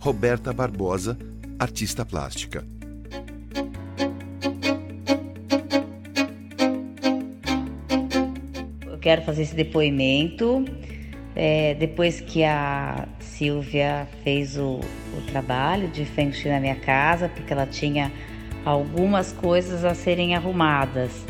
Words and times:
Roberta 0.00 0.50
Barbosa, 0.50 1.18
artista 1.58 2.06
plástica. 2.06 2.64
Eu 8.86 8.98
quero 8.98 9.20
fazer 9.22 9.42
esse 9.42 9.54
depoimento. 9.54 10.64
É, 11.36 11.74
depois 11.74 12.18
que 12.18 12.42
a 12.42 13.06
Silvia 13.18 14.08
fez 14.24 14.56
o, 14.56 14.80
o 14.80 15.20
trabalho 15.30 15.88
de 15.88 16.06
Feng 16.06 16.32
Shui 16.32 16.50
na 16.50 16.60
minha 16.60 16.76
casa, 16.76 17.28
porque 17.28 17.52
ela 17.52 17.66
tinha 17.66 18.10
algumas 18.64 19.32
coisas 19.32 19.84
a 19.84 19.94
serem 19.94 20.34
arrumadas, 20.34 21.26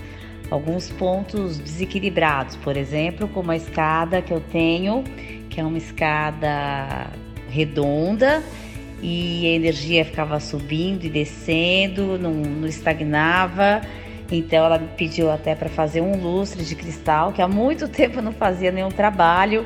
alguns 0.48 0.91
pontos 0.91 1.59
desequilibrados, 1.59 2.55
por 2.57 2.77
exemplo, 2.77 3.27
como 3.29 3.50
a 3.50 3.57
escada 3.57 4.23
que 4.23 4.32
eu 4.32 4.41
tenho, 4.41 5.02
que 5.48 5.61
é 5.61 5.64
uma 5.64 5.79
escada 5.79 7.11
redonda 7.51 8.43
e 9.03 9.46
a 9.46 9.51
energia 9.51 10.05
ficava 10.05 10.38
subindo 10.38 11.05
e 11.05 11.09
descendo, 11.09 12.19
não, 12.19 12.33
não 12.33 12.69
estagnava. 12.69 13.80
Então 14.30 14.65
ela 14.65 14.79
me 14.79 14.88
pediu 14.88 15.30
até 15.30 15.55
para 15.55 15.69
fazer 15.69 16.01
um 16.01 16.20
lustre 16.20 16.65
de 16.65 16.75
cristal, 16.77 17.33
que 17.33 17.42
há 17.42 17.48
muito 17.48 17.89
tempo 17.91 18.19
eu 18.19 18.23
não 18.23 18.33
fazia 18.33 18.70
nenhum 18.70 18.91
trabalho 18.91 19.65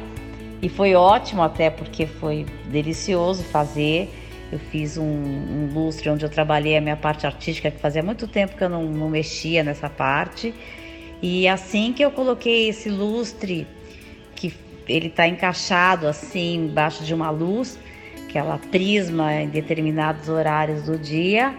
e 0.63 0.69
foi 0.69 0.95
ótimo 0.95 1.43
até 1.43 1.69
porque 1.69 2.07
foi 2.07 2.47
delicioso 2.71 3.43
fazer. 3.45 4.09
Eu 4.51 4.59
fiz 4.59 4.97
um, 4.97 5.05
um, 5.05 5.71
lustre 5.75 6.09
onde 6.09 6.25
eu 6.25 6.29
trabalhei 6.29 6.77
a 6.77 6.81
minha 6.81 6.97
parte 6.97 7.27
artística, 7.27 7.71
que 7.71 7.79
fazia 7.79 8.03
muito 8.03 8.29
tempo 8.29 8.57
que 8.57 8.63
eu 8.63 8.69
não, 8.69 8.85
não 8.85 9.11
mexia 9.11 9.65
nessa 9.65 9.91
parte. 9.91 10.55
E 11.21 11.49
assim 11.49 11.93
que 11.93 12.05
eu 12.05 12.11
coloquei 12.11 12.69
esse 12.69 12.89
lustre, 12.89 13.67
que 14.35 14.55
ele 14.89 15.09
está 15.09 15.27
encaixado 15.27 16.07
assim 16.07 16.67
embaixo 16.67 17.05
de 17.05 17.15
uma 17.15 17.31
luz, 17.31 17.79
que 18.29 18.39
ela 18.39 18.59
prisma 18.71 19.33
em 19.35 19.49
determinados 19.49 20.29
horários 20.29 20.83
do 20.83 20.99
dia, 20.99 21.55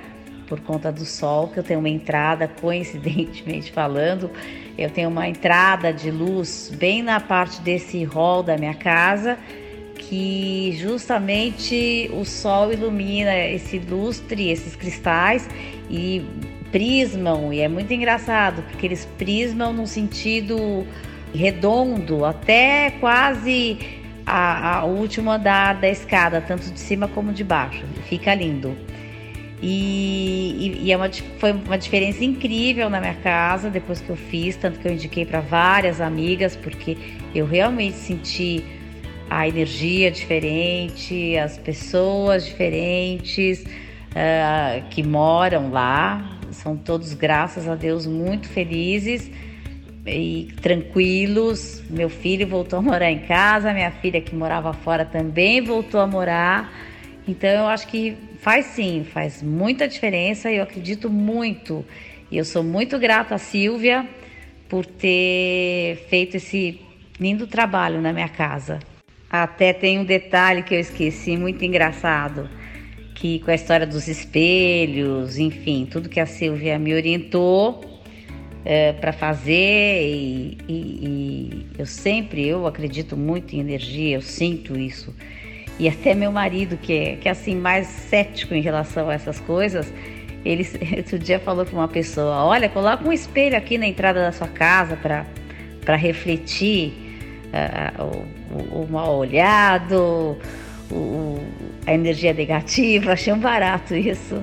por 0.47 0.59
conta 0.59 0.91
do 0.91 1.05
sol, 1.05 1.47
que 1.47 1.59
eu 1.59 1.63
tenho 1.63 1.79
uma 1.79 1.89
entrada, 1.89 2.47
coincidentemente 2.47 3.71
falando, 3.71 4.29
eu 4.77 4.89
tenho 4.89 5.09
uma 5.09 5.27
entrada 5.27 5.91
de 5.91 6.11
luz 6.11 6.71
bem 6.77 7.01
na 7.01 7.19
parte 7.19 7.61
desse 7.61 8.03
hall 8.03 8.43
da 8.43 8.57
minha 8.57 8.75
casa 8.75 9.37
que 9.97 10.77
justamente 10.79 12.09
o 12.13 12.23
sol 12.25 12.71
ilumina 12.71 13.35
esse 13.37 13.79
lustre, 13.79 14.49
esses 14.49 14.75
cristais 14.75 15.49
e 15.89 16.23
prismam, 16.71 17.53
e 17.53 17.61
é 17.61 17.67
muito 17.67 17.91
engraçado, 17.93 18.61
porque 18.63 18.85
eles 18.85 19.07
prismam 19.17 19.71
no 19.71 19.87
sentido 19.87 20.85
redondo, 21.35 22.25
até 22.25 22.91
quase 22.99 23.77
a, 24.25 24.79
a 24.79 24.85
último 24.85 25.29
andar 25.29 25.75
da 25.75 25.89
escada, 25.89 26.41
tanto 26.41 26.71
de 26.71 26.79
cima 26.79 27.07
como 27.07 27.31
de 27.31 27.43
baixo. 27.43 27.83
Fica 28.07 28.33
lindo. 28.33 28.75
E, 29.61 30.77
e, 30.81 30.85
e 30.85 30.91
é 30.91 30.97
uma, 30.97 31.09
foi 31.39 31.51
uma 31.51 31.77
diferença 31.77 32.23
incrível 32.23 32.89
na 32.89 32.99
minha 32.99 33.15
casa 33.15 33.69
depois 33.69 34.01
que 34.01 34.09
eu 34.09 34.15
fiz, 34.15 34.55
tanto 34.55 34.79
que 34.79 34.87
eu 34.87 34.93
indiquei 34.93 35.25
para 35.25 35.39
várias 35.39 36.01
amigas, 36.01 36.55
porque 36.55 36.97
eu 37.33 37.45
realmente 37.45 37.95
senti 37.95 38.63
a 39.29 39.47
energia 39.47 40.11
diferente, 40.11 41.37
as 41.37 41.57
pessoas 41.57 42.45
diferentes 42.45 43.63
uh, 43.63 44.87
que 44.89 45.01
moram 45.01 45.71
lá. 45.71 46.31
São 46.51 46.77
todos, 46.77 47.13
graças 47.13 47.67
a 47.67 47.75
Deus, 47.75 48.05
muito 48.05 48.47
felizes 48.47 49.29
e 50.05 50.53
tranquilos. 50.61 51.83
Meu 51.89 52.09
filho 52.09 52.47
voltou 52.47 52.79
a 52.79 52.81
morar 52.81 53.11
em 53.11 53.19
casa, 53.19 53.73
minha 53.73 53.91
filha 53.91 54.21
que 54.21 54.35
morava 54.35 54.73
fora 54.73 55.03
também 55.03 55.61
voltou 55.61 55.99
a 55.99 56.07
morar. 56.07 56.71
Então 57.27 57.49
eu 57.49 57.67
acho 57.67 57.87
que 57.87 58.15
faz 58.39 58.67
sim, 58.67 59.05
faz 59.11 59.41
muita 59.41 59.87
diferença 59.87 60.51
e 60.51 60.57
eu 60.57 60.63
acredito 60.63 61.09
muito. 61.09 61.83
E 62.29 62.37
eu 62.37 62.45
sou 62.45 62.63
muito 62.63 62.99
grata 62.99 63.35
a 63.35 63.37
Silvia 63.37 64.07
por 64.69 64.85
ter 64.85 66.05
feito 66.09 66.37
esse 66.37 66.79
lindo 67.19 67.47
trabalho 67.47 68.01
na 68.01 68.13
minha 68.13 68.29
casa. 68.29 68.79
Até 69.29 69.73
tem 69.73 69.99
um 69.99 70.05
detalhe 70.05 70.63
que 70.63 70.75
eu 70.75 70.79
esqueci, 70.79 71.35
muito 71.35 71.63
engraçado, 71.65 72.49
que 73.15 73.39
com 73.39 73.51
a 73.51 73.55
história 73.55 73.85
dos 73.85 74.07
espelhos, 74.07 75.37
enfim, 75.37 75.87
tudo 75.89 76.07
que 76.07 76.19
a 76.19 76.25
Silvia 76.25 76.77
me 76.77 76.93
orientou 76.93 77.94
é, 78.65 78.93
para 78.93 79.13
fazer 79.13 80.01
e, 80.01 80.57
e, 80.67 80.73
e 80.73 81.65
eu 81.77 81.85
sempre, 81.85 82.45
eu 82.45 82.65
acredito 82.65 83.15
muito 83.15 83.55
em 83.55 83.59
energia, 83.59 84.15
eu 84.17 84.21
sinto 84.21 84.77
isso. 84.77 85.13
E 85.77 85.87
até 85.87 86.15
meu 86.15 86.31
marido, 86.31 86.77
que 86.77 86.93
é, 86.93 87.15
que 87.17 87.27
é 87.27 87.31
assim 87.31 87.55
mais 87.55 87.87
cético 87.87 88.55
em 88.55 88.61
relação 88.61 89.09
a 89.09 89.13
essas 89.13 89.39
coisas, 89.39 89.91
ele 90.43 90.65
outro 90.97 91.19
dia 91.19 91.39
falou 91.39 91.65
para 91.65 91.75
uma 91.75 91.87
pessoa: 91.87 92.45
Olha, 92.45 92.67
coloca 92.69 93.07
um 93.07 93.13
espelho 93.13 93.57
aqui 93.57 93.77
na 93.77 93.85
entrada 93.85 94.21
da 94.21 94.31
sua 94.31 94.47
casa 94.47 94.95
para 94.95 95.95
refletir 95.95 96.93
uh, 97.53 98.25
o, 98.51 98.83
o, 98.83 98.87
mal 98.89 99.17
olhado, 99.17 100.37
o, 100.89 101.39
a 101.85 101.93
energia 101.93 102.33
negativa. 102.33 103.11
Achei 103.11 103.33
um 103.33 103.39
barato 103.39 103.93
isso. 103.95 104.41